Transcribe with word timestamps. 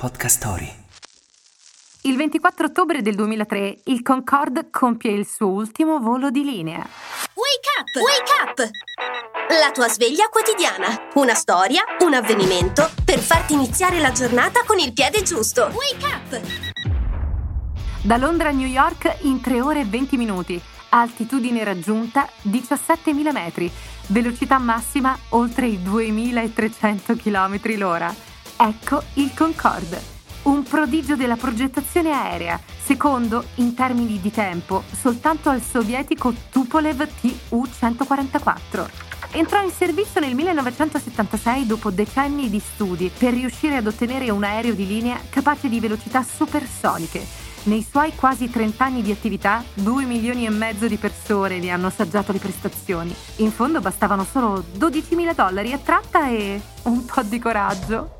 Podcast 0.00 0.38
Story. 0.38 0.72
Il 2.04 2.16
24 2.16 2.68
ottobre 2.68 3.02
del 3.02 3.14
2003 3.16 3.80
il 3.84 4.00
Concorde 4.00 4.70
compie 4.70 5.10
il 5.10 5.26
suo 5.26 5.48
ultimo 5.48 5.98
volo 5.98 6.30
di 6.30 6.42
linea. 6.42 6.78
Wake 6.78 7.68
up! 7.78 8.02
Wake 8.02 8.32
up! 8.40 8.70
La 9.60 9.70
tua 9.72 9.88
sveglia 9.88 10.28
quotidiana. 10.30 11.10
Una 11.16 11.34
storia, 11.34 11.82
un 11.98 12.14
avvenimento 12.14 12.88
per 13.04 13.18
farti 13.18 13.52
iniziare 13.52 14.00
la 14.00 14.10
giornata 14.10 14.62
con 14.64 14.78
il 14.78 14.94
piede 14.94 15.20
giusto. 15.20 15.70
Wake 15.74 16.06
up! 16.06 16.40
Da 18.00 18.16
Londra 18.16 18.48
a 18.48 18.52
New 18.52 18.66
York 18.66 19.18
in 19.24 19.42
3 19.42 19.60
ore 19.60 19.80
e 19.80 19.84
20 19.84 20.16
minuti. 20.16 20.58
Altitudine 20.88 21.62
raggiunta 21.62 22.26
17.000 22.48 23.32
metri. 23.32 23.70
Velocità 24.06 24.56
massima 24.56 25.14
oltre 25.30 25.66
i 25.66 25.78
2.300 25.78 27.18
km 27.18 27.76
l'ora. 27.76 28.29
Ecco 28.62 29.02
il 29.14 29.32
Concorde, 29.34 29.98
un 30.42 30.62
prodigio 30.64 31.16
della 31.16 31.36
progettazione 31.36 32.12
aerea, 32.12 32.60
secondo 32.82 33.42
in 33.54 33.72
termini 33.72 34.20
di 34.20 34.30
tempo 34.30 34.82
soltanto 34.92 35.48
al 35.48 35.62
sovietico 35.62 36.34
Tupolev 36.50 37.08
Tu-144. 37.22 38.86
Entrò 39.30 39.62
in 39.62 39.70
servizio 39.70 40.20
nel 40.20 40.34
1976 40.34 41.66
dopo 41.66 41.90
decenni 41.90 42.50
di 42.50 42.60
studi 42.60 43.10
per 43.16 43.32
riuscire 43.32 43.76
ad 43.76 43.86
ottenere 43.86 44.28
un 44.28 44.44
aereo 44.44 44.74
di 44.74 44.86
linea 44.86 45.18
capace 45.30 45.70
di 45.70 45.80
velocità 45.80 46.22
supersoniche. 46.22 47.26
Nei 47.62 47.82
suoi 47.88 48.14
quasi 48.14 48.50
30 48.50 48.84
anni 48.84 49.00
di 49.00 49.10
attività, 49.10 49.64
2 49.72 50.04
milioni 50.04 50.44
e 50.44 50.50
mezzo 50.50 50.86
di 50.86 50.98
persone 50.98 51.58
ne 51.60 51.70
hanno 51.70 51.86
assaggiato 51.86 52.30
le 52.30 52.38
prestazioni. 52.38 53.14
In 53.36 53.52
fondo 53.52 53.80
bastavano 53.80 54.26
solo 54.30 54.62
12 54.74 55.14
mila 55.14 55.32
dollari 55.32 55.72
a 55.72 55.78
tratta 55.78 56.28
e 56.28 56.60
un 56.82 57.06
po' 57.06 57.22
di 57.22 57.38
coraggio. 57.38 58.18